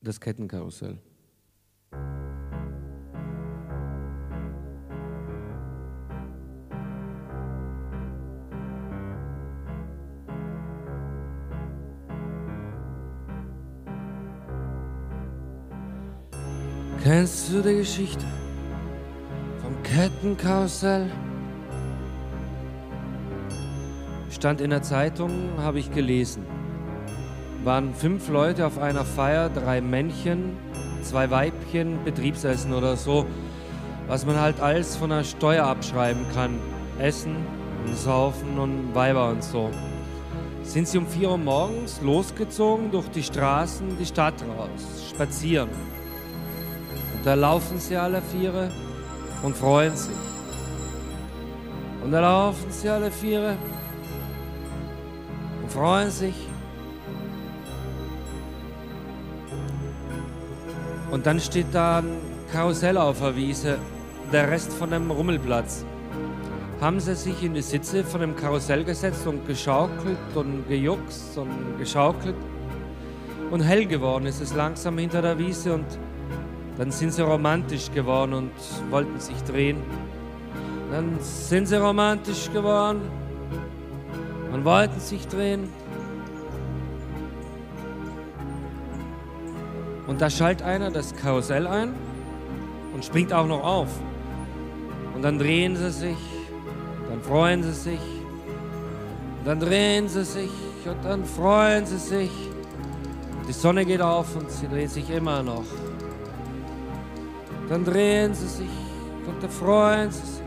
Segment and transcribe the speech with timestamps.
[0.00, 0.98] Das Kettenkarussell.
[17.02, 18.24] Kennst du die Geschichte
[19.62, 21.10] vom Kettenkarussell?
[24.30, 26.57] Stand in der Zeitung, habe ich gelesen.
[27.64, 30.56] Waren fünf Leute auf einer Feier, drei Männchen,
[31.02, 33.26] zwei Weibchen, Betriebsessen oder so,
[34.06, 36.58] was man halt alles von der Steuer abschreiben kann.
[36.98, 37.36] Essen
[37.84, 39.70] und Saufen und Weiber und so.
[40.62, 45.68] Sind sie um vier Uhr morgens losgezogen durch die Straßen, die Stadt raus, spazieren.
[45.68, 48.70] Und da laufen sie alle Viere
[49.42, 50.14] und freuen sich.
[52.04, 53.56] Und da laufen sie alle Viere
[55.62, 56.47] und freuen sich.
[61.10, 62.18] Und dann steht da ein
[62.52, 63.78] Karussell auf der Wiese,
[64.32, 65.84] der Rest von dem Rummelplatz.
[66.80, 71.78] Haben sie sich in die Sitze von dem Karussell gesetzt und geschaukelt und gejuckst und
[71.78, 72.36] geschaukelt.
[73.50, 75.86] Und hell geworden ist es langsam hinter der Wiese und
[76.76, 78.50] dann sind sie romantisch geworden und
[78.90, 79.78] wollten sich drehen.
[80.92, 83.00] Dann sind sie romantisch geworden
[84.52, 85.68] und wollten sich drehen.
[90.08, 91.94] Und da schaltet einer das Karussell ein
[92.94, 93.88] und springt auch noch auf.
[95.14, 96.16] Und dann drehen sie sich,
[97.10, 98.00] dann freuen sie sich,
[99.44, 100.50] dann drehen sie sich
[100.86, 102.30] und dann freuen sie sich.
[103.46, 105.64] Die Sonne geht auf und sie dreht sich immer noch.
[107.68, 108.70] Dann drehen sie sich
[109.26, 110.42] und dann freuen sie sich.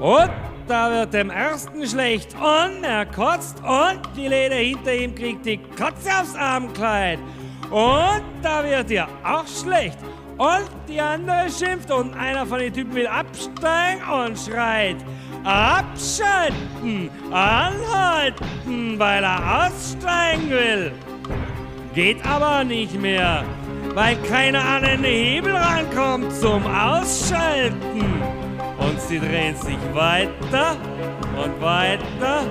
[0.00, 5.44] Und da wird dem ersten schlecht und er kotzt und die Lede hinter ihm kriegt
[5.46, 7.18] die Kotze aufs Armkleid.
[7.70, 9.98] Und da wird ihr auch schlecht
[10.38, 14.96] und die andere schimpft und einer von den Typen will absteigen und schreit.
[15.44, 20.92] Abschalten, anhalten, weil er aussteigen will.
[21.94, 23.44] Geht aber nicht mehr,
[23.94, 28.22] weil keiner an den Hebel rankommt zum Ausschalten.
[28.78, 30.76] Und sie drehen sich weiter
[31.36, 32.42] und weiter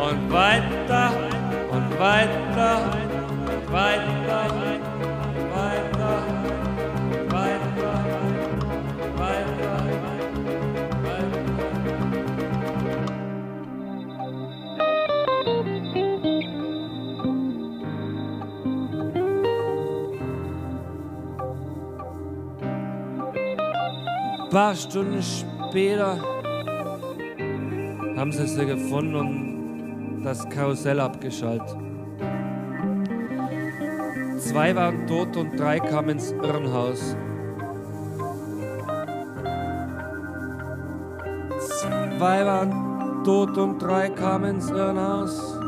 [0.00, 1.12] und weiter
[1.70, 2.80] und weiter
[3.46, 6.22] und weiter und weiter.
[24.44, 25.51] Ein paar Stunden später
[28.16, 31.76] haben sie sie gefunden und das Karussell abgeschaltet.
[34.38, 37.16] Zwei waren tot und drei kamen ins Irrenhaus.
[42.18, 45.58] Zwei waren tot und drei kamen ins Irrenhaus.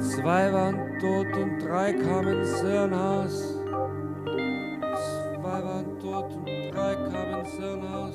[0.00, 3.58] Zwei waren tot und drei kamen ins Irrenhaus.
[5.34, 8.05] Zwei waren tot und drei kamen ins Irrenhaus.